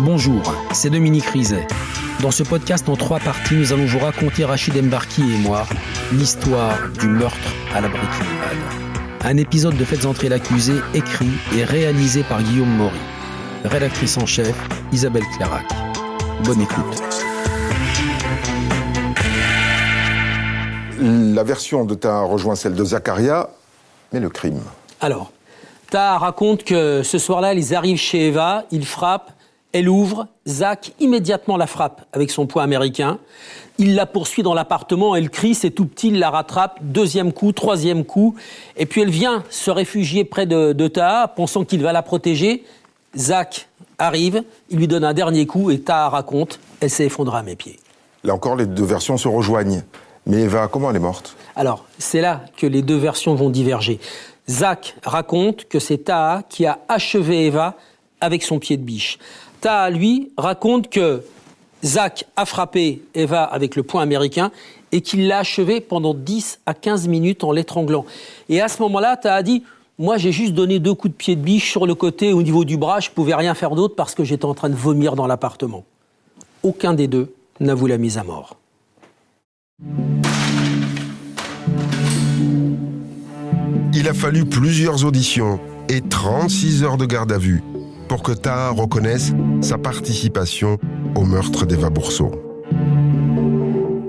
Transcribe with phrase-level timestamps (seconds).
[0.00, 0.42] Bonjour,
[0.74, 1.66] c'est Dominique Rizet.
[2.20, 5.66] Dans ce podcast en trois parties, nous allons vous raconter Rachid Embarki et moi
[6.12, 8.58] l'histoire du meurtre à la Breaking Bad.
[9.24, 12.98] Un épisode de Faites entrer l'accusé écrit et réalisé par Guillaume Maury.
[13.64, 14.54] Rédactrice en chef,
[14.92, 15.64] Isabelle Clarac.
[16.44, 17.02] Bonne écoute.
[21.00, 23.48] La version de ta rejoint celle de Zakaria,
[24.12, 24.60] mais le crime.
[25.00, 25.32] Alors,
[25.90, 29.30] Ta raconte que ce soir-là, ils arrivent chez Eva, ils frappent,
[29.78, 33.18] elle ouvre, Zach immédiatement la frappe avec son poing américain.
[33.78, 37.52] Il la poursuit dans l'appartement, elle crie, c'est tout petit, il la rattrape, deuxième coup,
[37.52, 38.34] troisième coup,
[38.78, 42.64] et puis elle vient se réfugier près de, de Taha, pensant qu'il va la protéger.
[43.14, 43.68] Zach
[43.98, 47.56] arrive, il lui donne un dernier coup, et Taha raconte, elle s'est effondrée à mes
[47.56, 47.78] pieds.
[48.24, 49.82] Là encore, les deux versions se rejoignent.
[50.24, 51.36] Mais Eva, comment elle est morte?
[51.54, 54.00] Alors, c'est là que les deux versions vont diverger.
[54.48, 57.74] Zach raconte que c'est Taha qui a achevé Eva
[58.22, 59.18] avec son pied de biche.
[59.66, 61.24] Taha, lui, raconte que
[61.84, 64.52] Zach a frappé Eva avec le poing américain
[64.92, 68.04] et qu'il l'a achevé pendant 10 à 15 minutes en l'étranglant.
[68.48, 69.64] Et à ce moment-là, Taha dit
[69.98, 72.64] Moi, j'ai juste donné deux coups de pied de biche sur le côté au niveau
[72.64, 75.26] du bras, je pouvais rien faire d'autre parce que j'étais en train de vomir dans
[75.26, 75.84] l'appartement.
[76.62, 78.54] Aucun des deux n'avoue la mise à mort.
[83.92, 87.64] Il a fallu plusieurs auditions et 36 heures de garde à vue
[88.08, 90.78] pour que Taha reconnaisse sa participation
[91.14, 92.30] au meurtre d'Eva Bourseau.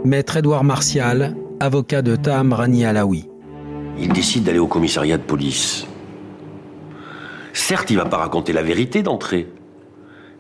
[0.03, 3.27] Maître Édouard Martial, avocat de Taham Rani Alaoui.
[3.99, 5.87] Il décide d'aller au commissariat de police.
[7.53, 9.47] Certes, il va pas raconter la vérité d'entrée.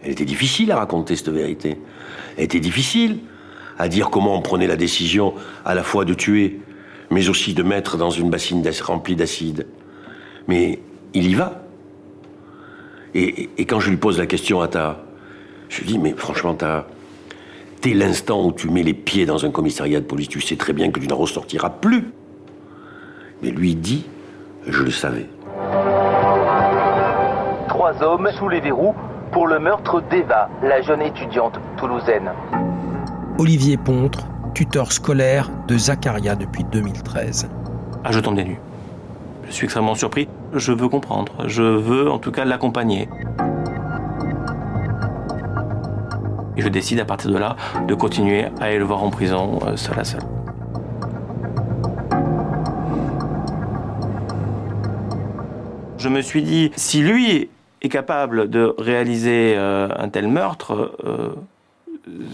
[0.03, 1.77] Elle était difficile à raconter, cette vérité.
[2.37, 3.19] Elle était difficile
[3.79, 5.33] à dire comment on prenait la décision
[5.65, 6.61] à la fois de tuer,
[7.09, 9.67] mais aussi de mettre dans une bassine remplie d'acide.
[10.47, 10.79] Mais
[11.13, 11.66] il y va.
[13.13, 15.03] Et, et, quand je lui pose la question à ta,
[15.69, 16.87] je lui dis, mais franchement, ta,
[17.81, 20.73] dès l'instant où tu mets les pieds dans un commissariat de police, tu sais très
[20.73, 22.11] bien que tu n'en ressortiras plus.
[23.41, 24.05] Mais lui dit,
[24.67, 25.27] je le savais.
[27.69, 28.95] Trois hommes sous les verrous
[29.31, 32.31] pour le meurtre d'Eva, la jeune étudiante toulousaine.
[33.37, 37.47] Olivier Pontre, tuteur scolaire de Zacharia depuis 2013.
[38.03, 38.59] Ah, je tombe des nues.
[39.47, 40.27] Je suis extrêmement surpris.
[40.53, 41.47] Je veux comprendre.
[41.47, 43.09] Je veux en tout cas l'accompagner.
[46.55, 47.55] Et je décide à partir de là
[47.87, 50.21] de continuer à aller le voir en prison, euh, seul à seul.
[55.97, 57.49] Je me suis dit, si lui
[57.81, 61.35] est capable de réaliser euh, un tel meurtre, euh,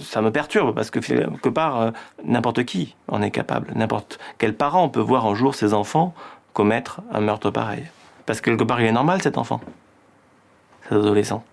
[0.02, 1.92] ça me perturbe parce que quelque part,
[2.24, 3.72] n'importe qui en est capable.
[3.76, 6.14] N'importe quel parent peut voir un jour ses enfants
[6.54, 7.84] commettre un meurtre pareil.
[8.26, 9.60] Parce que quelque part, il est normal cet enfant,
[10.84, 11.44] cet adolescent.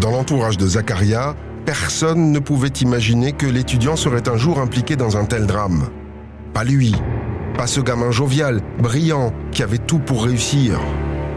[0.00, 1.34] Dans l'entourage de Zacharia,
[1.66, 5.90] personne ne pouvait imaginer que l'étudiant serait un jour impliqué dans un tel drame.
[6.54, 6.94] Pas lui,
[7.56, 10.80] pas ce gamin jovial, brillant, qui avait tout pour réussir.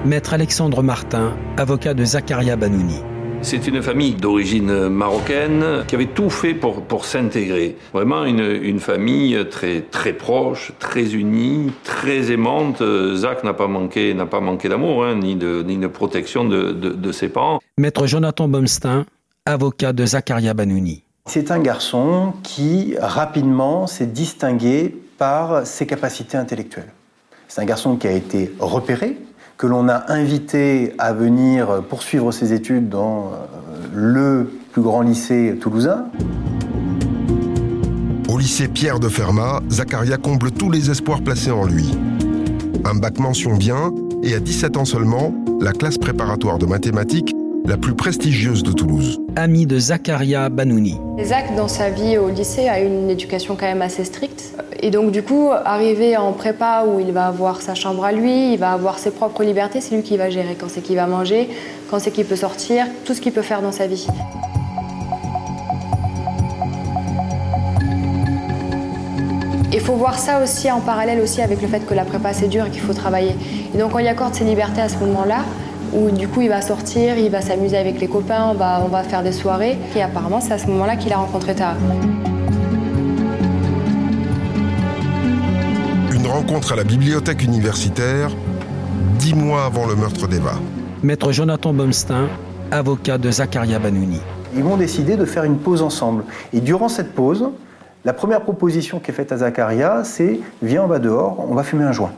[0.06, 3.02] Maître Alexandre Martin, avocat de Zacharia Banouni.
[3.44, 7.76] C'est une famille d'origine marocaine qui avait tout fait pour, pour s'intégrer.
[7.92, 12.82] Vraiment une, une, famille très, très proche, très unie, très aimante.
[13.16, 16.72] Zach n'a pas manqué, n'a pas manqué d'amour, hein, ni, de, ni de protection de,
[16.72, 17.60] de, de, ses parents.
[17.78, 19.06] Maître Jonathan Bomstein,
[19.46, 21.04] avocat de Zacharia Banouni.
[21.26, 26.94] C'est un garçon qui rapidement s'est distingué par ses capacités intellectuelles.
[27.50, 29.18] C'est un garçon qui a été repéré,
[29.58, 33.32] que l'on a invité à venir poursuivre ses études dans
[33.94, 36.06] le plus grand lycée toulousain.
[38.30, 41.92] Au lycée Pierre de Fermat, Zacharia comble tous les espoirs placés en lui.
[42.86, 43.92] Un bac mention bien,
[44.24, 47.34] et à 17 ans seulement, la classe préparatoire de mathématiques
[47.66, 49.22] la plus prestigieuse de Toulouse.
[49.38, 51.00] Ami de Zacharia Banouni.
[51.24, 54.54] Zach, dans sa vie au lycée, a eu une éducation quand même assez stricte.
[54.82, 58.54] Et donc, du coup, arrivé en prépa où il va avoir sa chambre à lui,
[58.54, 61.08] il va avoir ses propres libertés, c'est lui qui va gérer quand c'est qu'il va
[61.08, 61.50] manger,
[61.90, 64.08] quand c'est qu'il peut sortir, tout ce qu'il peut faire dans sa vie.
[69.72, 72.48] Il faut voir ça aussi en parallèle aussi avec le fait que la prépa c'est
[72.48, 73.36] dur et qu'il faut travailler.
[73.74, 75.46] Et donc, on y accorde ses libertés à ce moment-là,
[75.94, 78.88] où du coup il va sortir, il va s'amuser avec les copains, on va, on
[78.88, 79.78] va faire des soirées.
[79.96, 81.76] Et apparemment, c'est à ce moment-là qu'il a rencontré Tara.
[86.14, 88.32] Une rencontre à la bibliothèque universitaire,
[89.20, 90.54] dix mois avant le meurtre d'Eva.
[91.04, 92.28] Maître Jonathan Bomstein,
[92.72, 94.22] avocat de Zacharia Banouni.
[94.56, 96.24] Ils vont décider de faire une pause ensemble.
[96.54, 97.50] Et durant cette pause,
[98.06, 101.64] la première proposition qui est faite à Zacharia, c'est viens, on va dehors, on va
[101.64, 102.12] fumer un joint.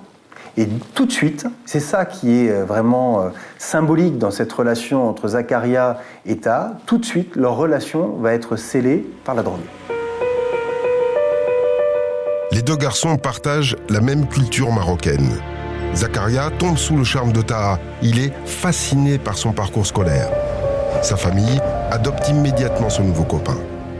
[0.57, 5.07] Et tout de suite, c'est ça qui est euh, vraiment euh, symbolique dans cette relation
[5.10, 9.60] entre Zacharia et Ta, tout de suite, leur relation va être scellée par la drogue.
[12.52, 15.42] Les deux garçons partagent la même culture marocaine.
[15.94, 17.80] Zakaria tombe sous le charme de Taha.
[18.01, 20.30] Il est fasciné par son parcours scolaire.
[21.01, 21.60] Sa famille
[21.92, 23.58] adopte immédiatement son nouveau copain.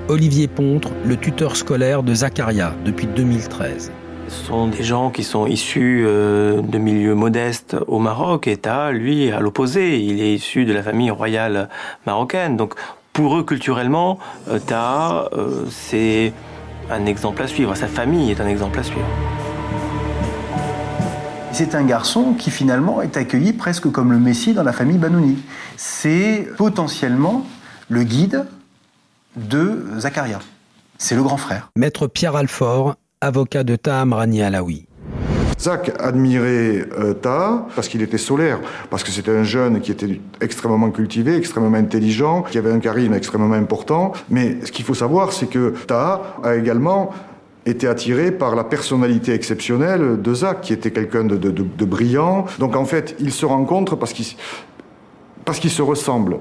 [0.08, 3.92] Olivier Pontre, le tuteur scolaire de Zakaria depuis 2013.
[4.28, 8.92] Ce sont des gens qui sont issus euh, de milieux modestes au Maroc et Ta,
[8.92, 11.70] lui, à l'opposé, il est issu de la famille royale
[12.06, 12.58] marocaine.
[12.58, 12.74] Donc
[13.14, 14.18] pour eux, culturellement,
[14.50, 16.34] euh, Ta, euh, c'est
[16.90, 17.76] un exemple à suivre.
[17.76, 19.08] Sa famille est un exemple à suivre.
[21.52, 25.38] C'est un garçon qui finalement est accueilli presque comme le Messie dans la famille Banouni.
[25.78, 27.46] C'est potentiellement
[27.90, 28.46] le guide
[29.38, 30.40] de Zacharia.
[30.98, 31.70] C'est le grand frère.
[31.78, 32.96] Maître Pierre Alfort,
[33.26, 34.86] avocat de Taham Rani Alaoui.
[35.60, 40.20] Zach admirait euh, Taha parce qu'il était solaire, parce que c'était un jeune qui était
[40.42, 44.12] extrêmement cultivé, extrêmement intelligent, qui avait un charisme extrêmement important.
[44.30, 47.12] Mais ce qu'il faut savoir, c'est que Taha a également
[47.66, 52.46] été attiré par la personnalité exceptionnelle de Zach, qui était quelqu'un de, de, de, brillant.
[52.60, 54.36] Donc en fait, ils se rencontrent parce qu'ils
[55.46, 56.38] parce qu'ils se ressemblent.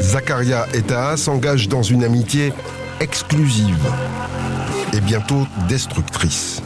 [0.00, 2.52] Zakaria et Taha s'engagent dans une amitié
[3.02, 3.84] exclusive
[4.94, 6.62] et bientôt destructrice.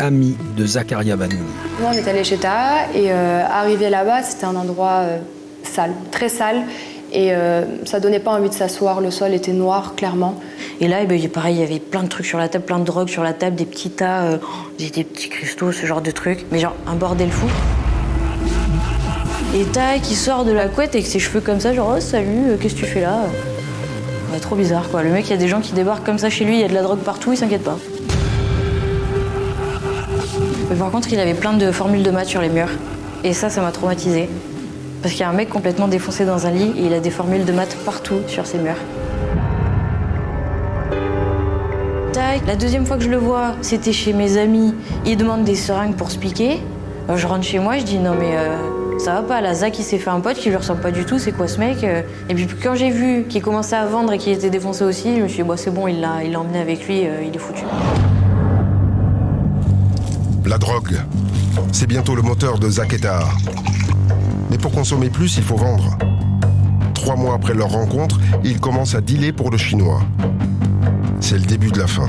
[0.00, 1.40] Ami de Zakaria Banouni.
[1.80, 5.18] Moi, on est allé chez Taha et euh, arrivé là-bas, c'était un endroit euh,
[5.62, 6.62] sale, très sale.
[7.12, 10.40] Et euh, ça donnait pas envie de s'asseoir, le sol était noir, clairement.
[10.80, 12.80] Et là, eh ben, pareil, il y avait plein de trucs sur la table, plein
[12.80, 14.38] de drogues sur la table, des petits tas, euh,
[14.78, 16.44] des, des petits cristaux, ce genre de trucs.
[16.50, 17.46] Mais genre, un bordel fou.
[19.54, 22.48] Et taille qui sort de la couette avec ses cheveux comme ça, genre, oh salut,
[22.48, 23.26] euh, qu'est-ce que tu fais là?
[24.40, 25.02] Trop bizarre, quoi.
[25.02, 26.64] Le mec, il y a des gens qui débarquent comme ça chez lui, il y
[26.64, 27.78] a de la drogue partout, il s'inquiète pas.
[30.68, 32.70] Mais par contre, il avait plein de formules de maths sur les murs.
[33.24, 34.28] Et ça, ça m'a traumatisé.
[35.00, 37.10] Parce qu'il y a un mec complètement défoncé dans un lit et il a des
[37.10, 38.78] formules de maths partout sur ses murs.
[42.46, 44.74] La deuxième fois que je le vois, c'était chez mes amis.
[45.06, 46.60] Il demande des seringues pour se piquer.
[47.06, 48.56] Alors, je rentre chez moi, je dis non mais euh,
[49.02, 51.04] ça va pas, la Zach il s'est fait un pote qui lui ressemble pas du
[51.04, 54.12] tout, c'est quoi ce mec euh Et puis quand j'ai vu qu'il commençait à vendre
[54.12, 56.60] et qu'il était défoncé aussi, je me suis dit bon c'est bon, il l'a emmené
[56.60, 57.64] avec lui, euh, il est foutu.
[60.46, 61.00] La drogue,
[61.72, 63.00] c'est bientôt le moteur de Zach et.
[64.50, 65.98] Mais pour consommer plus, il faut vendre.
[66.94, 70.00] Trois mois après leur rencontre, ils commencent à dealer pour le chinois.
[71.18, 72.08] C'est le début de la fin.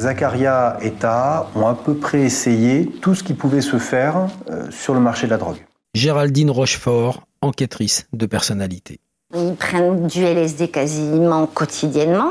[0.00, 4.70] Zacharia et Taha ont à peu près essayé tout ce qui pouvait se faire euh,
[4.70, 5.58] sur le marché de la drogue.
[5.94, 9.00] Géraldine Rochefort, enquêtrice de personnalité.
[9.34, 12.30] Ils prennent du LSD quasiment quotidiennement.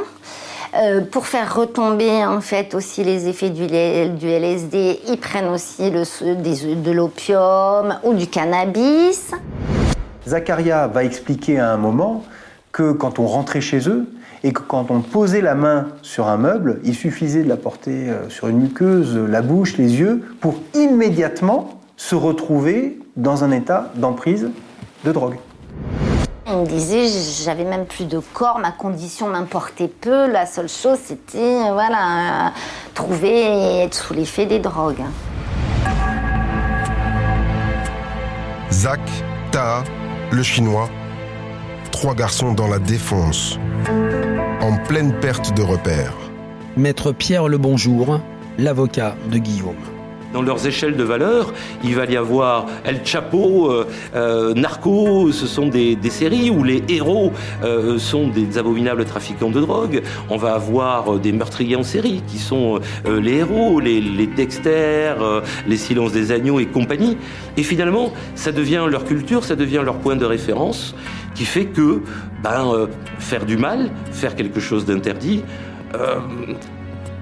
[0.76, 5.92] Euh, pour faire retomber en fait aussi les effets du, du LSD, ils prennent aussi
[5.92, 9.32] le, des, de l'opium ou du cannabis.
[10.28, 12.24] Zacharia va expliquer à un moment
[12.72, 14.08] que quand on rentrait chez eux
[14.44, 18.10] et que quand on posait la main sur un meuble, il suffisait de la porter
[18.10, 23.92] euh, sur une muqueuse, la bouche, les yeux, pour immédiatement se retrouver dans un état
[23.96, 24.50] d'emprise
[25.04, 25.36] de drogue.
[26.48, 27.08] Il me disait,
[27.44, 30.32] j'avais même plus de corps, ma condition m'importait peu.
[30.32, 32.54] La seule chose, c'était, voilà,
[32.96, 35.04] trouver et être sous l'effet des drogues.
[38.72, 39.00] Zach,
[39.52, 39.84] Taha,
[40.32, 40.90] le chinois,
[41.92, 43.60] trois garçons dans la défonce,
[44.62, 46.16] en pleine perte de repères.
[46.78, 48.20] Maître Pierre Le Bonjour,
[48.58, 49.76] l'avocat de Guillaume.
[50.34, 55.48] Dans leurs échelles de valeur, il va y avoir El Chapo, euh, euh, Narco, ce
[55.48, 57.34] sont des, des, séries où les héros
[57.64, 60.04] euh, sont des abominables trafiquants de drogue.
[60.30, 65.16] On va avoir des meurtriers en série qui sont les héros, les, les Dexter,
[65.68, 67.18] les Silences des agneaux et compagnie.
[67.58, 70.94] Et finalement, ça devient leur culture, ça devient leur point de référence,
[71.34, 72.04] qui fait que
[72.44, 75.44] ben, faire du mal, faire quelque chose d'interdit,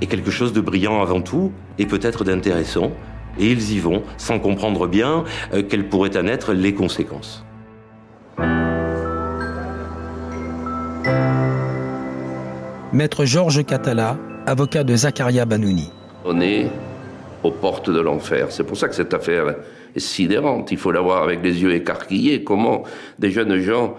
[0.02, 2.92] est quelque chose de brillant avant tout et peut-être d'intéressant.
[3.40, 5.24] Et ils y vont sans comprendre bien
[5.54, 7.44] euh, quelles pourraient en être les conséquences.
[12.94, 15.92] Maître Georges Catala, avocat de Zacharia Banouni.
[16.26, 16.72] On est
[17.44, 18.52] aux portes de l'enfer.
[18.52, 19.56] C'est pour ça que cette affaire
[19.96, 20.72] est sidérante.
[20.72, 22.44] Il faut la voir avec les yeux écarquillés.
[22.44, 22.84] Comment
[23.20, 23.96] des jeunes gens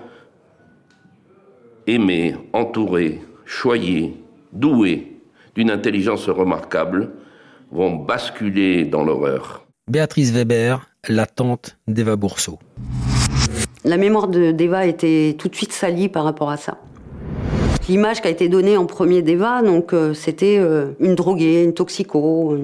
[1.86, 4.16] aimés, entourés, choyés,
[4.52, 5.17] doués,
[5.58, 7.10] d'une intelligence remarquable,
[7.72, 9.66] vont basculer dans l'horreur.
[9.90, 12.60] Béatrice Weber, la tante d'Eva Bourseau.
[13.84, 16.78] La mémoire d'Eva était tout de suite salie par rapport à ça.
[17.88, 21.74] L'image qui a été donnée en premier d'Eva, donc euh, c'était euh, une droguée, une
[21.74, 22.56] toxico,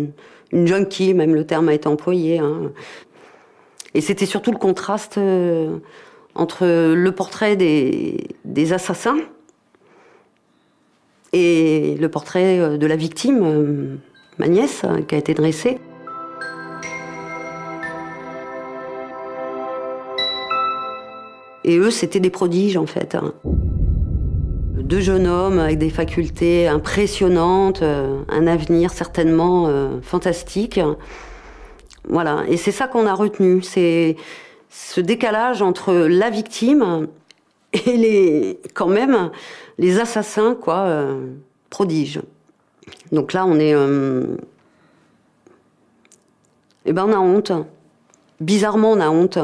[0.52, 2.38] une, junkie, même le terme a été employé.
[2.38, 2.70] Hein.
[3.94, 5.78] Et c'était surtout le contraste euh,
[6.36, 9.16] entre le portrait des, des, assassins
[11.34, 13.98] et le portrait de la victime,
[14.38, 15.78] ma nièce, qui a été dressée.
[21.64, 23.14] Et eux, c'était des prodiges en fait.
[23.14, 23.32] Hein.
[23.44, 30.78] Deux jeunes hommes avec des facultés impressionnantes, euh, un avenir certainement euh, fantastique.
[32.06, 34.16] Voilà, et c'est ça qu'on a retenu, c'est
[34.68, 37.08] ce décalage entre la victime
[37.75, 39.31] et les, quand même,
[39.78, 41.26] les assassins, quoi, euh,
[41.71, 42.21] prodiges.
[43.12, 43.75] Donc là, on est,
[46.87, 47.52] eh ben, on a honte.
[48.40, 49.38] Bizarrement, on a honte.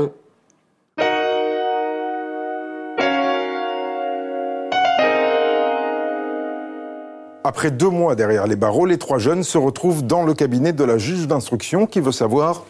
[7.42, 10.84] Après deux mois derrière les barreaux, les trois jeunes se retrouvent dans le cabinet de
[10.84, 12.64] la juge d'instruction qui veut savoir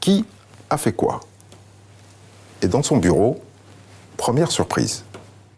[0.00, 0.24] qui
[0.70, 1.20] a fait quoi.
[2.62, 3.40] Et dans son bureau,
[4.16, 5.04] première surprise.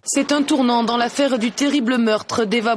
[0.08, 2.76] C'est un tournant dans l'affaire du terrible meurtre d'Eva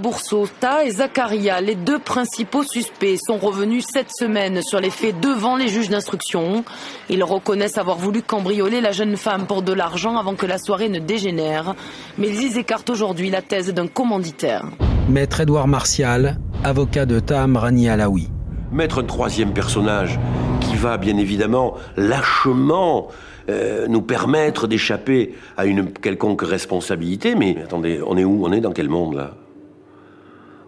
[0.60, 1.62] Ta et Zakaria.
[1.62, 6.66] Les deux principaux suspects sont revenus cette semaine sur les faits devant les juges d'instruction.
[7.08, 10.90] Ils reconnaissent avoir voulu cambrioler la jeune femme pour de l'argent avant que la soirée
[10.90, 11.76] ne dégénère.
[12.18, 14.66] Mais ils écartent aujourd'hui la thèse d'un commanditaire.
[15.08, 18.28] Maître Édouard Martial, avocat de Tam Rani Alaoui.
[18.72, 20.20] Mettre un troisième personnage
[20.62, 23.10] qui va bien évidemment lâchement
[23.50, 27.36] euh, nous permettre d'échapper à une quelconque responsabilité.
[27.36, 28.46] Mais attendez, on est où?
[28.46, 29.36] On est dans quel monde là?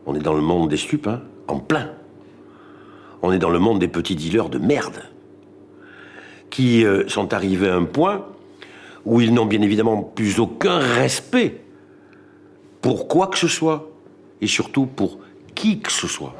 [0.05, 1.21] On est dans le monde des stupes, hein?
[1.47, 1.91] En plein.
[3.21, 5.03] On est dans le monde des petits dealers de merde
[6.49, 8.25] qui euh, sont arrivés à un point
[9.05, 11.61] où ils n'ont bien évidemment plus aucun respect
[12.81, 13.89] pour quoi que ce soit
[14.41, 15.19] et surtout pour
[15.53, 16.33] qui que ce soit.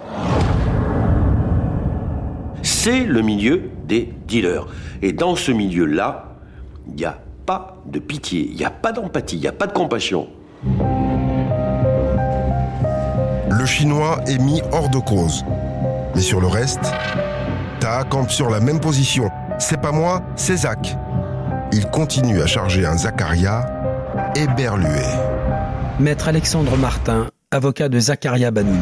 [2.64, 4.68] C'est le milieu des dealers.
[5.02, 6.31] Et dans ce milieu-là,
[6.88, 9.68] il n'y a pas de pitié, il n'y a pas d'empathie, il n'y a pas
[9.68, 10.28] de compassion.
[13.50, 15.44] Le chinois est mis hors de cause.
[16.16, 16.92] Mais sur le reste,
[17.82, 19.32] Ta campe sur la même position.
[19.58, 20.96] C'est pas moi, c'est Zach.
[21.74, 23.66] Il continue à charger un Zacharia
[24.36, 25.02] éberlué.
[26.00, 28.78] Maître Alexandre Martin, avocat de Zacharia Banouni.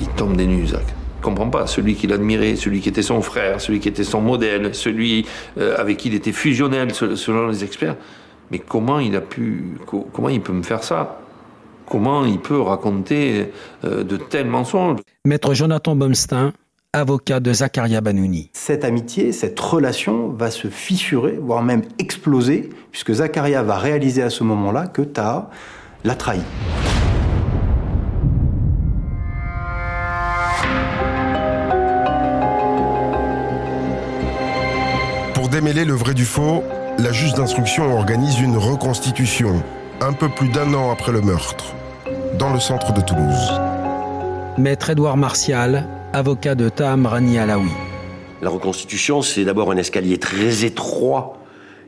[0.00, 0.82] Il tombe des nues, Zach
[1.24, 1.66] comprends pas.
[1.66, 5.26] Celui qu'il admirait, celui qui était son frère, celui qui était son modèle, celui
[5.58, 7.96] euh, avec qui il était fusionnel selon les experts.
[8.50, 9.78] Mais comment il a pu,
[10.12, 11.20] comment il peut me faire ça?
[11.86, 13.50] Comment il peut raconter
[13.84, 15.00] euh, de tels mensonges?
[15.24, 16.52] Maître Jonathan Bomstein,
[16.92, 18.50] avocat de Zakaria Banouni.
[18.52, 24.30] Cette amitié, cette relation va se fissurer, voire même exploser, puisque Zakaria va réaliser à
[24.30, 25.50] ce moment-là que Taha
[26.04, 26.40] l'a trahi.
[35.64, 36.62] Démêler le vrai du faux,
[36.98, 39.62] la juge d'instruction organise une reconstitution,
[40.02, 41.74] un peu plus d'un an après le meurtre,
[42.38, 43.62] dans le centre de Toulouse.
[44.58, 47.70] Maître Édouard Martial, avocat de Tam Rani Alaoui.
[48.42, 51.38] La reconstitution, c'est d'abord un escalier très étroit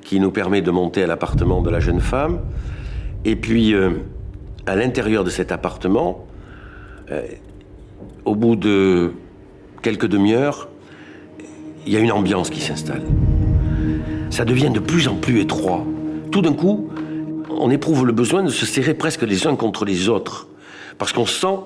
[0.00, 2.40] qui nous permet de monter à l'appartement de la jeune femme.
[3.26, 3.90] Et puis, euh,
[4.64, 6.24] à l'intérieur de cet appartement,
[7.10, 7.20] euh,
[8.24, 9.12] au bout de
[9.82, 10.70] quelques demi-heures,
[11.86, 13.02] il y a une ambiance qui s'installe
[14.30, 15.84] ça devient de plus en plus étroit.
[16.30, 16.90] Tout d'un coup,
[17.50, 20.48] on éprouve le besoin de se serrer presque les uns contre les autres,
[20.98, 21.58] parce qu'on sent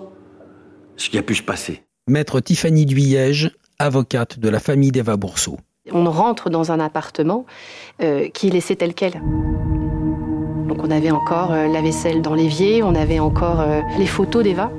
[0.97, 1.83] ce qui a pu se passer.
[2.07, 5.59] Maître Tiffany Duyège, avocate de la famille d'Eva Bourseau.
[5.93, 7.47] On rentre dans un appartement
[8.03, 9.13] euh, qui est laissé tel quel.
[10.69, 14.45] Donc on avait encore euh, la vaisselle dans l'évier, on avait encore euh, les photos
[14.45, 14.71] d'Eva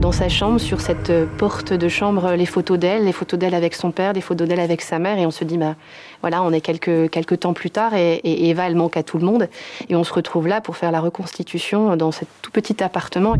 [0.00, 3.74] dans sa chambre, sur cette porte de chambre, les photos d'elle, les photos d'elle avec
[3.74, 5.76] son père, les photos d'elle avec sa mère, et on se dit, bah,
[6.22, 9.26] voilà, on est quelques, quelques temps plus tard, et, Eva, elle manque à tout le
[9.26, 9.48] monde,
[9.88, 13.36] et on se retrouve là pour faire la reconstitution dans ce tout petit appartement.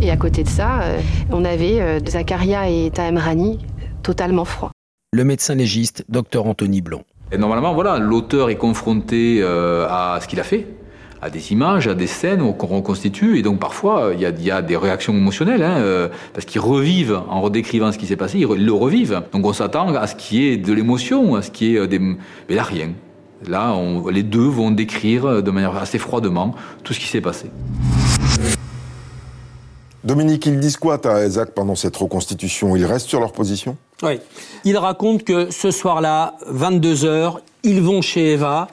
[0.00, 1.00] Et à côté de ça, euh,
[1.32, 3.58] on avait euh, Zakaria et Tahem Rani
[4.02, 4.70] totalement froids.
[5.12, 7.02] Le médecin légiste, docteur Anthony Blond.
[7.32, 10.75] Et normalement, voilà, l'auteur est confronté euh, à ce qu'il a fait
[11.26, 13.38] à des images, à des scènes qu'on reconstitue.
[13.38, 17.40] Et donc parfois, il y a, des réactions émotionnelles, hein, euh, parce qu'ils revivent, en
[17.40, 19.22] redécrivant ce qui s'est passé, ils le revivent.
[19.32, 21.98] Donc on s'attend à ce qui est de l'émotion, à ce qui est euh, des...
[21.98, 22.90] Mais là, rien.
[23.46, 26.54] Là, on, les deux vont décrire de manière assez froidement
[26.84, 27.50] tout ce qui s'est passé.
[30.04, 32.76] Dominique, ils disent quoi à Isaac pendant cette reconstitution?
[32.76, 33.76] Ils restent sur leur position?
[34.04, 34.20] Oui.
[34.64, 38.68] Ils racontent que ce soir-là, 22h, ils vont chez Eva,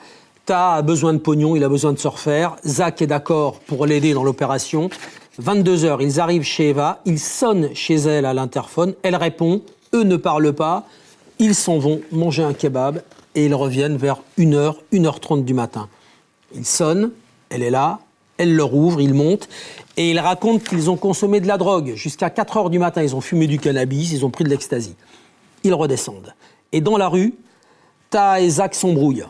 [0.46, 2.56] Ta a besoin de pognon, il a besoin de se refaire.
[2.66, 4.90] Zach est d'accord pour l'aider dans l'opération.
[5.38, 9.62] 22 heures, ils arrivent chez Eva, ils sonnent chez elle à l'interphone, elle répond,
[9.94, 10.84] eux ne parlent pas,
[11.38, 13.02] ils s'en vont manger un kebab
[13.34, 15.88] et ils reviennent vers 1h, 1h30 du matin.
[16.54, 17.10] Ils sonnent,
[17.50, 17.98] elle est là,
[18.38, 19.48] elle leur ouvre, ils montent
[19.96, 21.94] et ils racontent qu'ils ont consommé de la drogue.
[21.96, 24.94] Jusqu'à 4 heures du matin, ils ont fumé du cannabis, ils ont pris de l'ecstasy.
[25.64, 26.34] Ils redescendent.
[26.72, 27.34] Et dans la rue,
[28.10, 29.24] Ta et Zach s'embrouillent.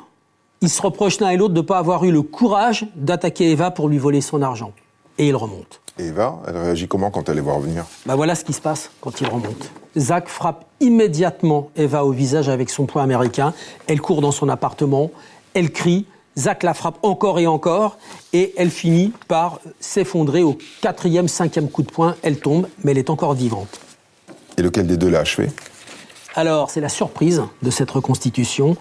[0.64, 3.71] Ils se reprochent l'un et l'autre de ne pas avoir eu le courage d'attaquer Eva
[3.71, 4.73] pour lui voler son argent.
[5.18, 5.76] Et ils remontent.
[5.99, 7.85] Et Eva, elle réagit comment quand elle les voit revenir?
[8.06, 9.66] Bah voilà ce qui se passe quand ils remontent.
[9.99, 13.52] Zach frappe immédiatement Eva au visage avec son poing américain.
[13.88, 15.11] Elle court dans son appartement,
[15.52, 16.06] elle crie.
[16.38, 17.99] Zach la frappe encore et encore
[18.33, 22.16] et elle finit par s'effondrer au quatrième, cinquième coup de poing.
[22.23, 23.80] Elle tombe, mais elle est encore vivante.
[24.56, 25.50] Et lequel des deux l'a achevé
[26.35, 28.78] Alors, c'est la surprise de cette reconstitution.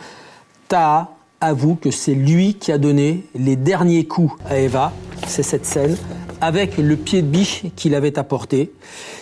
[0.70, 1.10] Taha
[1.44, 4.94] avoue que c'est lui qui a donné les derniers coups à Eva.
[5.28, 5.98] C'est cette scène
[6.42, 8.72] avec le pied de biche qu'il avait apporté.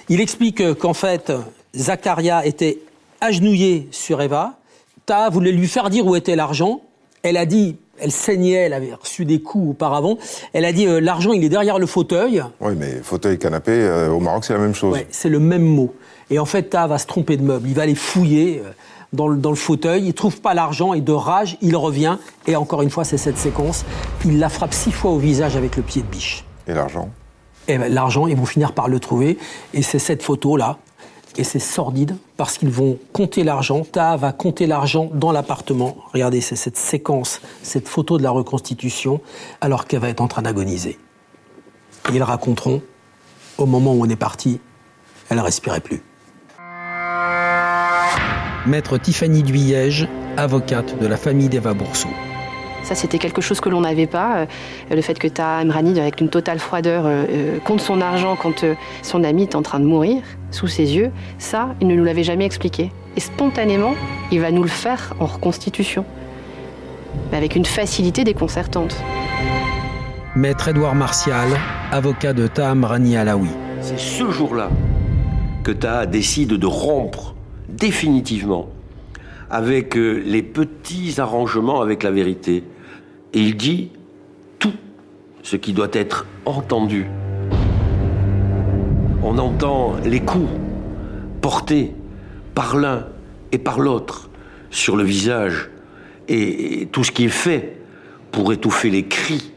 [0.10, 1.32] Il explique qu'en fait,
[1.76, 2.80] Zacharia était
[3.22, 4.54] agenouillé sur Eva.
[5.06, 6.82] Taha voulait lui faire dire où était l'argent.
[7.24, 10.18] Elle a dit, elle saignait, elle avait reçu des coups auparavant.
[10.54, 12.44] Elle a dit, euh, l'argent, il est derrière le fauteuil.
[12.60, 14.94] Oui, mais fauteuil, canapé, euh, au Maroc, c'est la même chose.
[14.94, 15.94] Ouais, c'est le même mot.
[16.30, 17.68] Et en fait, Taha va se tromper de meuble.
[17.68, 18.72] Il va aller fouiller euh,
[19.14, 20.06] dans le, dans le fauteuil.
[20.06, 22.18] Il trouve pas l'argent et de rage, il revient.
[22.48, 23.86] Et encore une fois, c'est cette séquence.
[24.26, 26.46] Il la frappe six fois au visage avec le pied de biche.
[26.68, 27.10] Et l'argent
[27.68, 29.38] Et ben, l'argent, ils vont finir par le trouver.
[29.74, 30.78] Et c'est cette photo-là.
[31.38, 33.84] Et c'est sordide parce qu'ils vont compter l'argent.
[33.90, 35.96] Taha va compter l'argent dans l'appartement.
[36.14, 39.22] Regardez, c'est cette séquence, cette photo de la reconstitution,
[39.62, 41.00] alors qu'elle va être en train d'agoniser.
[42.10, 42.82] Et ils raconteront,
[43.58, 44.60] au moment où on est parti,
[45.30, 46.02] elle ne respirait plus.
[48.68, 52.10] Maître Tiffany Duyège, avocate de la famille d'Eva Bourseau.
[52.84, 54.38] Ça, c'était quelque chose que l'on n'avait pas.
[54.38, 54.46] Euh,
[54.92, 58.64] Le fait que Ta Amrani, avec une totale froideur, euh, euh, compte son argent quand
[58.64, 62.04] euh, son ami est en train de mourir sous ses yeux, ça, il ne nous
[62.04, 62.92] l'avait jamais expliqué.
[63.16, 63.96] Et spontanément,
[64.32, 66.06] il va nous le faire en reconstitution.
[67.32, 68.96] Mais avec une facilité déconcertante.
[70.36, 71.50] Maître Édouard Martial,
[71.92, 73.50] avocat de Taham Rani Alaoui.
[73.82, 74.70] C'est ce jour-là
[75.64, 77.31] que Taha décide de rompre
[77.82, 78.70] définitivement
[79.50, 82.64] avec euh, les petits arrangements avec la vérité.
[83.34, 83.90] Et il dit
[84.60, 84.74] tout
[85.42, 87.08] ce qui doit être entendu.
[89.24, 90.50] On entend les coups
[91.42, 91.94] portés
[92.54, 93.08] par l'un
[93.52, 94.30] et par l'autre
[94.70, 95.70] sur le visage
[96.28, 97.82] et, et tout ce qui est fait
[98.32, 99.54] pour étouffer les cris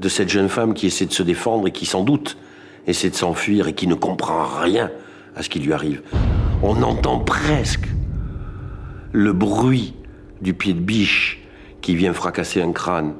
[0.00, 2.38] de cette jeune femme qui essaie de se défendre et qui sans doute
[2.86, 4.90] essaie de s'enfuir et qui ne comprend rien
[5.34, 6.02] à ce qui lui arrive.
[6.64, 7.88] On entend presque
[9.10, 9.94] le bruit
[10.40, 11.42] du pied de biche
[11.80, 13.14] qui vient fracasser un crâne.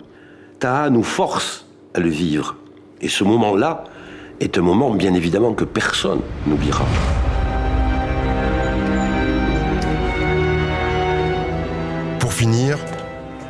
[0.61, 2.57] Taha nous force à le vivre.
[3.01, 3.83] Et ce moment-là
[4.39, 6.87] est un moment, bien évidemment, que personne n'oubliera.
[12.21, 12.79] Pour finir,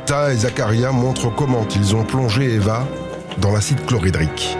[0.07, 2.87] Ta et Zacharia montrent comment ils ont plongé Eva
[3.37, 4.57] dans l'acide chlorhydrique.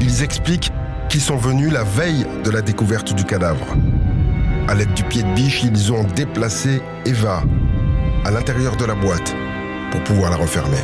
[0.00, 0.70] Ils expliquent
[1.14, 3.76] qu'ils sont venus la veille de la découverte du cadavre.
[4.66, 7.44] À l'aide du pied de biche, ils ont déplacé Eva
[8.24, 9.32] à l'intérieur de la boîte
[9.92, 10.82] pour pouvoir la refermer.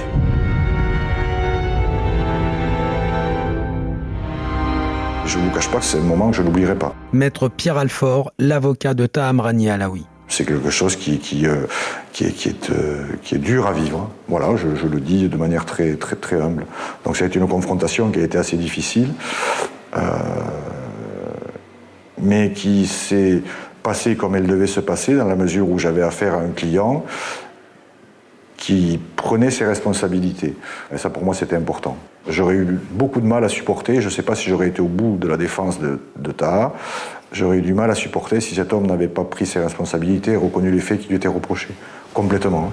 [5.26, 6.94] Je ne vous cache pas que c'est un moment que je n'oublierai pas.
[7.12, 10.06] Maître Pierre Alfort, l'avocat de Taham Rani Alaoui.
[10.28, 11.66] C'est quelque chose qui, qui, euh,
[12.12, 14.08] qui, est, qui, est, euh, qui est dur à vivre.
[14.28, 16.66] Voilà, je, je le dis de manière très, très, très humble.
[17.04, 19.08] Donc ça a été une confrontation qui a été assez difficile,
[22.22, 23.42] mais qui s'est
[23.83, 27.05] passée comme elle devait se passer, dans la mesure où j'avais affaire à un client
[28.57, 30.55] qui prenait ses responsabilités.
[30.92, 31.96] Et ça, pour moi, c'était important.
[32.29, 34.88] J'aurais eu beaucoup de mal à supporter, je ne sais pas si j'aurais été au
[34.88, 36.74] bout de la défense de, de Taha,
[37.33, 40.37] j'aurais eu du mal à supporter si cet homme n'avait pas pris ses responsabilités et
[40.37, 41.74] reconnu les faits qui lui étaient reprochés.
[42.12, 42.70] Complètement.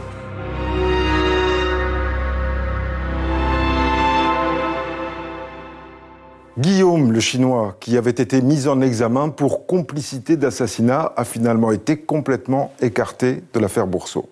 [6.57, 11.97] Guillaume, le Chinois, qui avait été mis en examen pour complicité d'assassinat, a finalement été
[11.97, 14.27] complètement écarté de l'affaire Bourseau.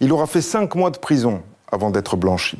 [0.00, 1.40] Il aura fait cinq mois de prison
[1.72, 2.58] avant d'être blanchi.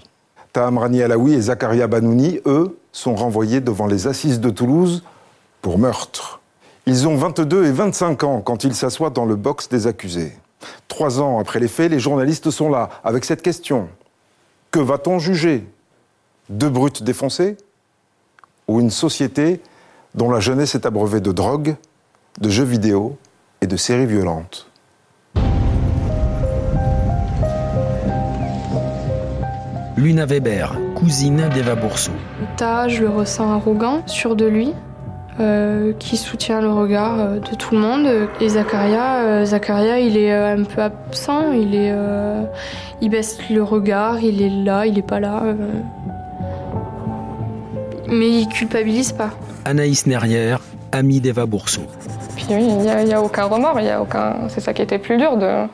[0.54, 5.04] Taham Rani Alaoui et Zakaria Banouni, eux, sont renvoyés devant les assises de Toulouse
[5.60, 6.40] pour meurtre.
[6.86, 10.32] Ils ont 22 et 25 ans quand ils s'assoient dans le box des accusés.
[10.88, 13.88] Trois ans après les faits, les journalistes sont là avec cette question.
[14.70, 15.66] Que va-t-on juger?
[16.48, 17.58] Deux brutes défoncées?
[18.70, 19.60] Ou une société
[20.14, 21.74] dont la jeunesse est abreuvée de drogue,
[22.40, 23.18] de jeux vidéo
[23.60, 24.70] et de séries violentes
[29.96, 32.12] Luna Weber, cousine d'Eva Bourseau.
[32.56, 34.72] Ta, je le ressens arrogant, sûr de lui,
[35.40, 38.28] euh, qui soutient le regard euh, de tout le monde.
[38.40, 41.92] Et Zacharia, euh, Zacharia il est un peu absent, il, est,
[43.00, 45.42] il baisse le regard, il est là, il est pas là.
[48.10, 49.30] Mais il culpabilise pas.
[49.64, 50.60] Anaïs Nerrière,
[50.92, 51.82] amie d'Eva Bourseau.
[52.36, 54.48] Puis oui, il n'y a, a, aucun remords, il y a aucun...
[54.48, 55.36] c'est ça qui était plus dur.
[55.36, 55.66] De...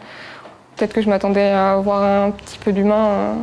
[0.76, 3.36] Peut-être que je m'attendais à avoir un petit peu d'humain,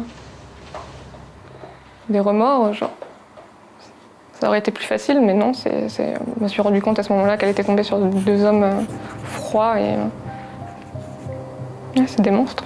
[2.10, 2.92] des remords, genre
[4.44, 7.14] ça aurait été plus facile, mais non, c'est, je me suis rendu compte à ce
[7.14, 8.82] moment-là qu'elle était tombée sur deux hommes euh,
[9.24, 9.94] froids et.
[9.94, 12.66] Euh, c'est des monstres.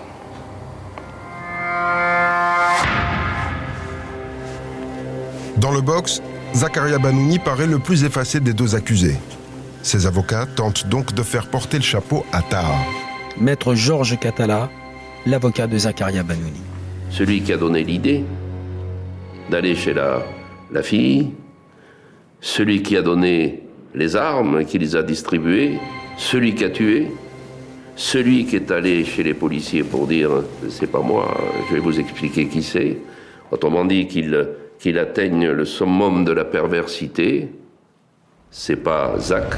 [5.58, 6.22] Dans le box,
[6.54, 9.16] Zakaria Banouni paraît le plus effacé des deux accusés.
[9.82, 12.76] Ses avocats tentent donc de faire porter le chapeau à Taha.
[13.40, 14.70] Maître Georges Catala,
[15.26, 16.62] l'avocat de Zakaria Banouni.
[17.10, 18.24] Celui qui a donné l'idée
[19.50, 20.22] d'aller chez la,
[20.72, 21.32] la fille,
[22.40, 23.64] celui qui a donné
[23.96, 25.80] les armes, qui les a distribuées,
[26.18, 27.08] celui qui a tué,
[27.96, 30.30] celui qui est allé chez les policiers pour dire
[30.70, 31.36] c'est pas moi,
[31.68, 32.98] je vais vous expliquer qui c'est.
[33.50, 34.48] Autrement dit, qu'il
[34.80, 37.50] qu'il atteigne le summum de la perversité,
[38.52, 39.56] c'est pas Zach,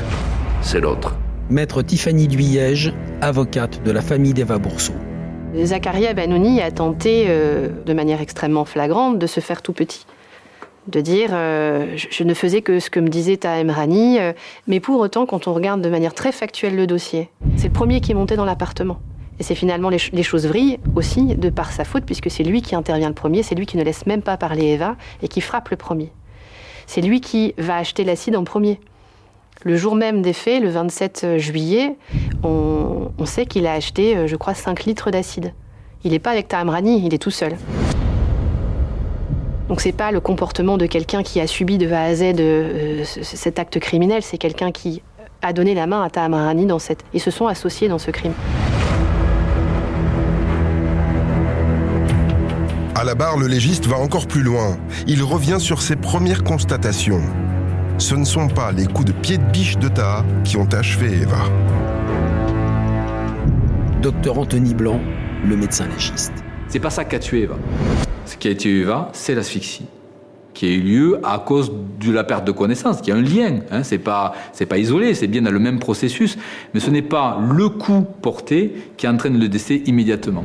[0.61, 1.15] c'est l'autre.
[1.49, 4.93] Maître Tiffany Duyège, avocate de la famille d'Eva Bourseau.
[5.55, 10.05] Zacharia Benoni a tenté, euh, de manière extrêmement flagrante, de se faire tout petit
[10.89, 14.33] de dire euh, je, ne faisais que ce que me disait Tahem Rani, euh,
[14.67, 18.01] mais pour autant, quand on regarde de manière très factuelle le dossier, c'est le premier
[18.01, 18.99] qui est monté dans l'appartement.
[19.39, 22.75] Et c'est finalement les, choses vrillent aussi de par sa faute, puisque c'est lui qui
[22.75, 25.69] intervient le premier, c'est lui qui ne laisse même pas parler Eva et qui frappe
[25.69, 26.11] le premier.
[26.87, 28.79] C'est lui qui va acheter l'acide en premier.
[29.63, 31.95] Le jour même des faits, le 27 juillet,
[32.43, 35.53] on, sait qu'il a acheté, euh, je crois, 5 litres d'acide.
[36.03, 37.55] Il n'est pas avec Tahem Rani, il est tout seul.
[39.67, 43.03] Donc c'est pas le comportement de quelqu'un qui a subi de A à Z euh,
[43.03, 45.03] cet acte criminel, c'est quelqu'un qui
[45.41, 47.03] a donné la main à Tahamarani dans cette...
[47.13, 48.33] Ils se sont associés dans ce crime.
[52.99, 54.77] À la barre, le légiste va encore plus loin.
[55.07, 57.21] Il revient sur ses premières constatations.
[57.97, 61.21] Ce ne sont pas les coups de pied de biche de Taha qui ont achevé
[61.21, 61.45] Eva.
[64.01, 64.99] Docteur Anthony Blanc,
[65.45, 66.33] le médecin légiste.
[66.67, 67.55] C'est pas ça qui a tué Eva.
[68.25, 69.85] Ce qui a été Eva, c'est l'asphyxie
[70.53, 73.61] qui a eu lieu à cause de la perte de connaissance, qui a un lien.
[73.71, 76.37] Hein, c'est pas c'est pas isolé, c'est bien dans le même processus,
[76.73, 80.43] mais ce n'est pas le coup porté qui entraîne le décès immédiatement.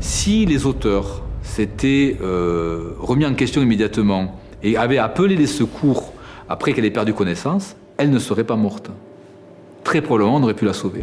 [0.00, 6.12] Si les auteurs s'étaient euh, remis en question immédiatement et avaient appelé les secours
[6.48, 8.90] après qu'elle ait perdu connaissance, elle ne serait pas morte.
[9.84, 11.02] Très probablement, on aurait pu la sauver.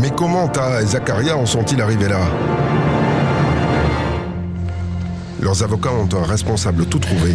[0.00, 2.20] Mais comment Ta et Zacharia en sont-ils arrivés là?
[5.40, 7.32] Leurs avocats ont un responsable tout trouvé.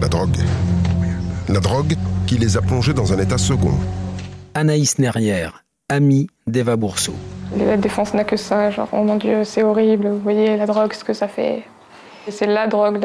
[0.00, 0.38] La drogue.
[1.48, 1.94] La drogue
[2.26, 3.74] qui les a plongés dans un état second.
[4.54, 7.14] Anaïs Nerrière, amie d'Eva Bourseau.
[7.54, 10.92] La défense n'a que ça, genre, oh mon Dieu, c'est horrible, vous voyez la drogue,
[10.92, 11.64] ce que ça fait.
[12.28, 13.00] C'est la drogue,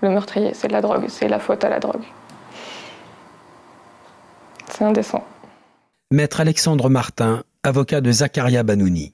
[0.00, 2.02] le meurtrier, c'est la drogue, c'est la faute à la drogue.
[4.70, 5.24] C'est indécent.
[6.12, 9.12] Maître Alexandre Martin, avocat de Zakaria Banouni.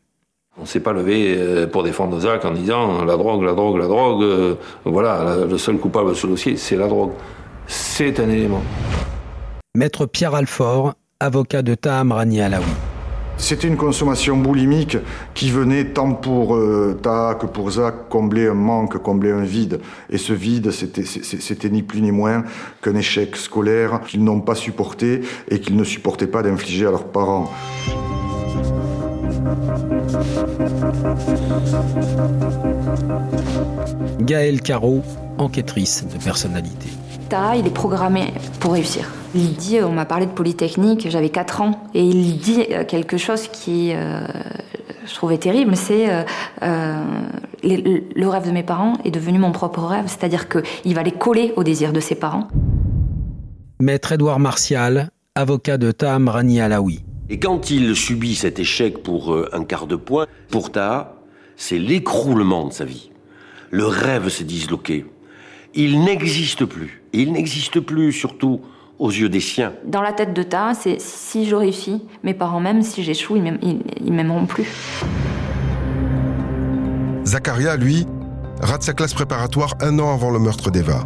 [0.59, 3.77] On ne s'est pas levé euh, pour défendre Zach en disant la drogue, la drogue,
[3.77, 4.23] la drogue.
[4.23, 7.13] Euh, voilà, le seul coupable de ce dossier, c'est la drogue.
[7.67, 8.63] C'est un élément.
[9.77, 12.65] Maître Pierre Alfort, avocat de Taham Rani Alaoui.
[13.39, 14.99] C'était une consommation boulimique
[15.33, 19.81] qui venait tant pour euh, Taha que pour Zach combler un manque, combler un vide.
[20.11, 22.45] Et ce vide, c'était ni plus ni moins
[22.83, 27.07] qu'un échec scolaire qu'ils n'ont pas supporté et qu'ils ne supportaient pas d'infliger à leurs
[27.07, 27.51] parents.
[34.21, 35.03] Gaëlle Caro,
[35.39, 36.89] enquêtrice de personnalité.
[37.29, 39.11] Ta, il est programmé pour réussir.
[39.35, 43.19] Il dit, on m'a parlé de Polytechnique, j'avais 4 ans, et il dit euh, quelque
[43.19, 44.27] chose qui, euh,
[45.07, 46.25] je trouvais terrible, c'est
[46.63, 47.05] euh,
[47.63, 51.53] le rêve de mes parents est devenu mon propre rêve, c'est-à-dire qu'il va les coller
[51.57, 52.49] au désir de ses parents.
[53.81, 57.05] Maître Édouard Martial, avocat de Tam Rani Alaoui.
[57.31, 61.17] Et quand il subit cet échec pour euh, un quart de point, pour Taha,
[61.57, 63.11] c'est l'écroulement de sa vie.
[63.71, 65.05] Le rêve s'est disloqué.
[65.75, 66.98] Il n'existe plus.
[67.13, 68.61] Et il n'existe plus, surtout,
[68.99, 69.73] aux yeux des siens.
[69.85, 74.13] Dans la tête de Taha, c'est si je réussis, mes parents même, si j'échoue, ils
[74.13, 74.69] m'aimeront plus.
[77.25, 78.07] Zacharia, lui,
[78.61, 81.05] rate sa classe préparatoire un an avant le meurtre d'Eva.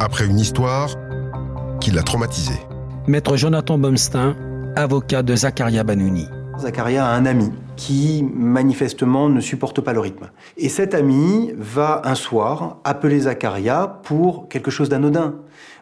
[0.00, 0.90] Après une histoire
[1.80, 2.54] qui l'a traumatisé.
[3.06, 4.36] Maître Jonathan Bumstein
[4.76, 6.28] avocat de Zakaria Banouni.
[6.58, 10.30] Zacharia a un ami qui manifestement ne supporte pas le rythme.
[10.56, 15.36] Et cet ami va un soir appeler Zacharia pour quelque chose d'anodin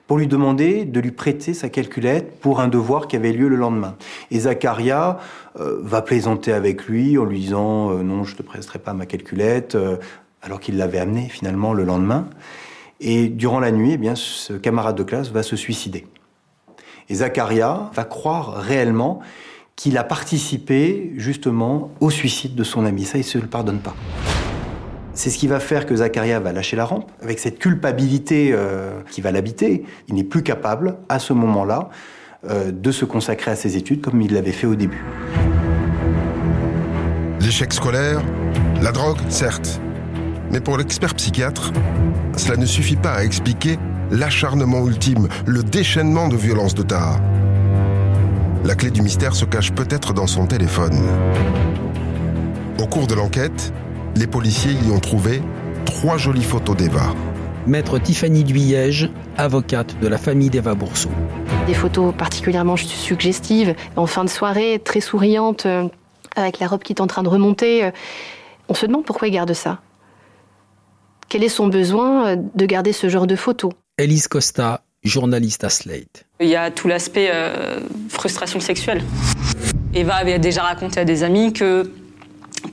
[0.07, 3.57] pour lui demander de lui prêter sa calculette pour un devoir qui avait lieu le
[3.57, 3.97] lendemain.
[4.31, 5.19] Et Zacharia
[5.59, 9.07] euh, va plaisanter avec lui en lui disant euh, non, je te prêterai pas ma
[9.07, 9.97] calculette, euh,
[10.43, 12.29] alors qu'il l'avait amenée finalement le lendemain.
[13.01, 16.07] Et durant la nuit, eh bien, ce camarade de classe va se suicider.
[17.09, 19.21] Et Zacharia va croire réellement
[19.77, 23.05] qu'il a participé justement au suicide de son ami.
[23.05, 23.95] Ça, il ne se le pardonne pas.
[25.13, 29.01] C'est ce qui va faire que Zacharia va lâcher la rampe, avec cette culpabilité euh,
[29.11, 29.85] qui va l'habiter.
[30.09, 31.91] Il n'est plus capable, à ce moment-là,
[32.49, 35.05] euh, de se consacrer à ses études comme il l'avait fait au début.
[37.41, 38.23] L'échec scolaire,
[38.83, 39.81] la drogue, certes.
[40.51, 41.73] Mais pour l'expert psychiatre,
[42.37, 43.79] cela ne suffit pas à expliquer
[44.11, 47.21] l'acharnement ultime, le déchaînement de violence de Taha.
[48.67, 51.01] La clé du mystère se cache peut-être dans son téléphone.
[52.83, 53.73] Au cours de l'enquête,
[54.17, 55.41] les policiers y ont trouvé
[55.85, 57.15] trois jolies photos d'Eva.
[57.69, 61.11] Maître Tiffany Duyège, avocate de la famille d'Eva Bourseau.
[61.69, 65.87] Des photos particulièrement suggestives, en fin de soirée, très souriante, euh,
[66.35, 67.85] avec la robe qui est en train de remonter.
[67.85, 67.93] Euh,
[68.69, 69.79] on se demande pourquoi il garde ça.
[71.29, 73.71] Quel est son besoin euh, de garder ce genre de photos?
[73.97, 76.25] Elise Costa, journaliste à Slate.
[76.41, 77.31] Il y a tout l'aspect
[78.09, 79.03] frustration sexuelle.
[79.95, 81.91] Eva avait déjà raconté à des amis que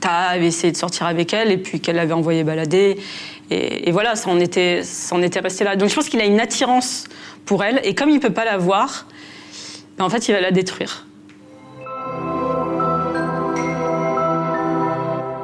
[0.00, 2.98] Ta avait essayé de sortir avec elle et puis qu'elle l'avait envoyé balader.
[3.50, 5.76] Et, voilà, ça en, était, ça en était resté là.
[5.76, 7.04] Donc je pense qu'il a une attirance
[7.44, 9.06] pour elle et comme il ne peut pas la voir,
[9.98, 11.06] ben, en fait il va la détruire.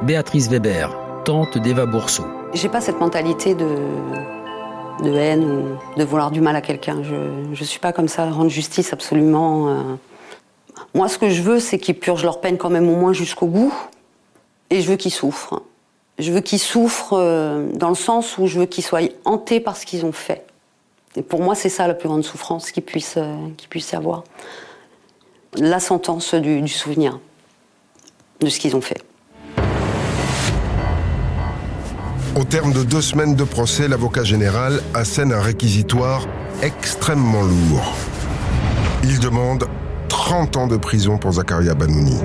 [0.03, 2.25] Béatrice Weber, tante d'Eva Bourseau.
[2.53, 3.77] J'ai pas cette mentalité de,
[5.01, 7.01] de haine ou de vouloir du mal à quelqu'un.
[7.03, 9.69] Je, ne suis pas comme ça, rendre justice absolument.
[9.69, 9.95] Euh.
[10.93, 13.47] Moi, ce que je veux, c'est qu'ils purgent leur peine quand même au moins jusqu'au
[13.47, 13.73] bout
[14.69, 15.61] et je veux qu'ils souffrent.
[16.19, 19.77] Je veux qu'ils souffrent euh, dans le sens où je veux qu'ils soient hantés par
[19.77, 20.45] ce qu'ils ont fait.
[21.15, 23.35] Et pour moi, c'est ça la plus grande souffrance qu'ils puissent, euh,
[23.75, 24.23] y avoir.
[25.55, 27.19] La sentence du, du souvenir
[28.39, 29.01] de ce qu'ils ont fait.
[32.39, 36.27] Au terme de deux semaines de procès, l'avocat général assène un réquisitoire
[36.61, 37.93] extrêmement lourd.
[39.03, 39.65] Il demande
[40.07, 42.21] 30 ans de prison pour Zakaria Banouni.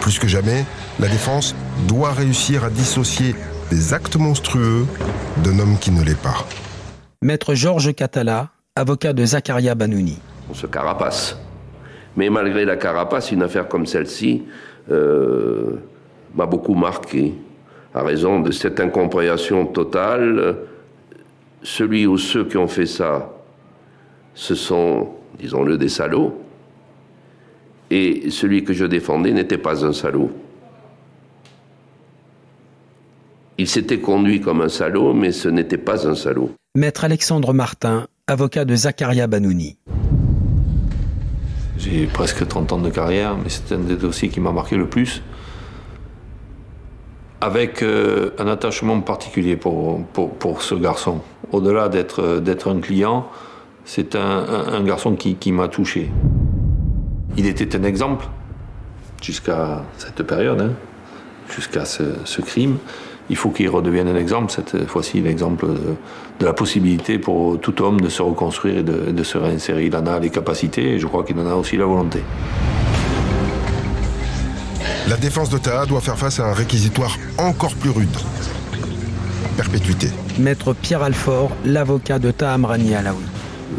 [0.00, 0.64] Plus que jamais,
[1.00, 1.56] la défense
[1.88, 3.34] doit réussir à dissocier
[3.70, 4.86] des actes monstrueux
[5.38, 6.46] d'un homme qui ne l'est pas.
[7.20, 10.20] Maître Georges Catala, avocat de Zakaria Banouni.
[10.48, 11.36] On se carapace.
[12.16, 14.44] Mais malgré la carapace, une affaire comme celle-ci
[14.88, 15.82] euh,
[16.36, 17.34] m'a beaucoup marqué.
[17.94, 20.56] À raison de cette incompréhension totale,
[21.62, 23.30] celui ou ceux qui ont fait ça,
[24.34, 26.42] ce sont, disons-le, des salauds
[27.92, 30.30] et celui que je défendais n'était pas un salaud.
[33.58, 36.52] Il s'était conduit comme un salaud, mais ce n'était pas un salaud.
[36.74, 39.76] Maître Alexandre Martin, avocat de Zakaria Banouni.
[41.76, 44.88] J'ai presque 30 ans de carrière, mais c'est un des dossiers qui m'a marqué le
[44.88, 45.22] plus.
[47.42, 51.20] Avec euh, un attachement particulier pour, pour, ce garçon.
[51.50, 53.26] Au-delà d'être un client,
[53.84, 56.10] c'est un, garçon qui, qui m'a touché.
[57.36, 58.26] Il était un exemple
[59.20, 60.72] jusqu'à cette période, hein,
[61.52, 62.76] jusqu'à ce, crime.
[63.30, 68.00] Il faut qu'il redevienne un exemple, cette fois-ci l'exemple de, la possibilité pour tout homme
[68.00, 69.86] de se reconstruire et de, se réinsérer.
[69.86, 72.20] Il en a les capacités et je crois qu'il en a aussi la volonté.
[75.08, 78.16] La défense de Taha doit faire face à un réquisitoire encore plus rude.
[79.56, 80.08] Perpétuité.
[80.38, 83.24] Maître Pierre Alfort, l'avocat de Taha Amrani Alaoui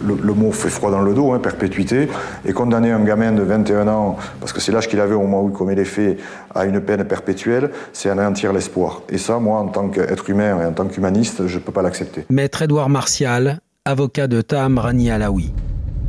[0.05, 2.09] le, mot fait froid dans le dos, hein, perpétuité,
[2.45, 5.43] et condamner un gamin de 21 ans, parce que c'est l'âge qu'il avait au moment
[5.43, 6.19] où il commet les faits,
[6.53, 9.01] à une peine perpétuelle, c'est anéantir l'espoir.
[9.09, 11.81] Et ça, moi, en tant qu'être humain et en tant qu'humaniste, je ne peux pas
[11.81, 12.25] l'accepter.
[12.29, 15.53] Maître Édouard Martial, avocat de Tam Rani Alaoui.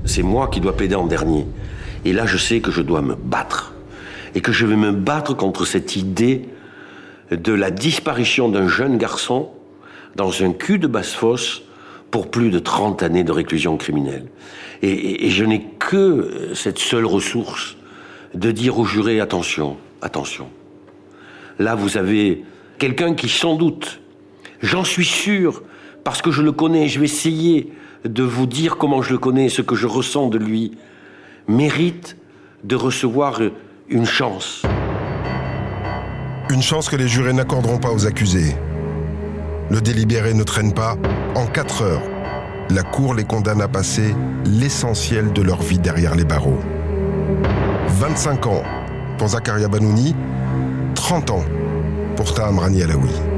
[0.05, 1.47] C'est moi qui dois plaider en dernier.
[2.05, 3.74] Et là, je sais que je dois me battre.
[4.35, 6.49] Et que je vais me battre contre cette idée
[7.31, 9.51] de la disparition d'un jeune garçon
[10.17, 11.63] dans un cul de basse-fosse
[12.11, 14.27] pour plus de 30 années de réclusion criminelle.
[14.83, 17.77] Et, je n'ai que cette seule ressource
[18.35, 20.49] de dire aux jurés attention, attention.
[21.59, 22.45] Là, vous avez
[22.79, 24.01] quelqu'un qui, sans doute,
[24.63, 25.63] j'en suis sûr,
[26.05, 27.73] parce que je le connais, je vais essayer
[28.05, 30.73] de vous dire comment je le connais, ce que je ressens de lui,
[31.49, 32.17] mérite
[32.63, 33.41] de recevoir
[33.89, 34.63] une chance.
[36.51, 38.57] Une chance que les jurés n'accorderont pas aux accusés.
[39.71, 40.97] Le délibéré ne traîne pas.
[41.35, 42.03] En quatre heures,
[42.71, 44.15] la Cour les condamne à passer
[44.47, 46.61] l'essentiel de leur vie derrière les barreaux.
[47.89, 48.63] 25 ans
[49.19, 50.15] pour Zakaria Banouni,
[50.95, 51.45] 30 ans
[52.17, 53.34] pour Taham Rani Alaoui.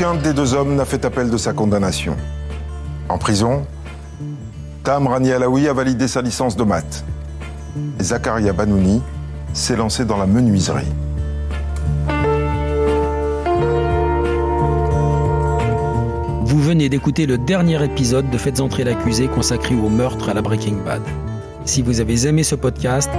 [0.00, 2.16] Aucun des deux hommes n'a fait appel de sa condamnation.
[3.08, 3.66] En prison,
[4.84, 7.04] Tam Rani Alaoui a validé sa licence de maths.
[7.98, 9.02] Et Zakaria Banouni
[9.54, 10.86] s'est lancé dans la menuiserie.
[16.44, 20.42] Vous venez d'écouter le dernier épisode de Faites entrer l'accusé consacré au meurtre à la
[20.42, 21.02] Breaking Bad.
[21.64, 23.10] Si vous avez aimé ce podcast,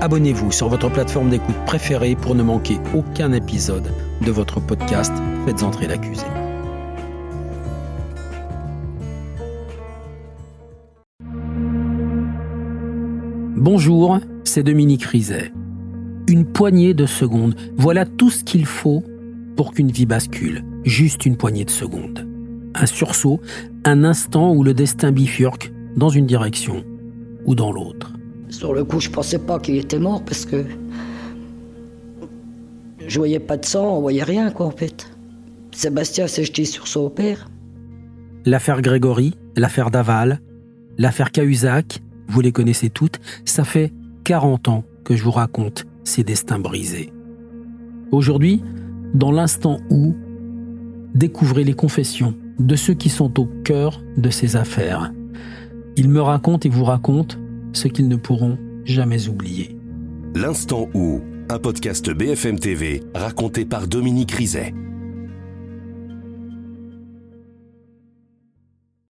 [0.00, 3.92] abonnez-vous sur votre plateforme d'écoute préférée pour ne manquer aucun épisode
[4.24, 5.12] de votre podcast
[5.44, 6.24] Faites entrer l'accusé.
[13.56, 15.52] Bonjour, c'est Dominique Rizet.
[16.28, 19.02] Une poignée de secondes, voilà tout ce qu'il faut
[19.56, 20.64] pour qu'une vie bascule.
[20.84, 22.26] Juste une poignée de secondes.
[22.74, 23.40] Un sursaut,
[23.84, 26.84] un instant où le destin bifurque dans une direction
[27.44, 28.12] ou dans l'autre.
[28.48, 30.64] Sur le coup, je pensais pas qu'il était mort parce que
[33.12, 35.10] je voyais pas de sang, on voyait rien quoi en fait.
[35.70, 37.50] Sébastien s'est jeté sur son père.
[38.46, 40.40] L'affaire Grégory, l'affaire Daval,
[40.96, 41.98] l'affaire Cahuzac,
[42.28, 43.92] vous les connaissez toutes, ça fait
[44.24, 47.12] 40 ans que je vous raconte ces destins brisés.
[48.12, 48.62] Aujourd'hui,
[49.12, 50.16] dans l'instant où,
[51.14, 55.12] découvrez les confessions de ceux qui sont au cœur de ces affaires.
[55.96, 57.36] Ils me racontent et vous racontent
[57.74, 59.76] ce qu'ils ne pourront jamais oublier.
[60.34, 61.20] L'instant où,
[61.52, 64.72] un podcast BFM TV raconté par Dominique Rizet.